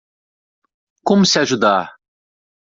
[1.03, 1.91] Como se ajudar?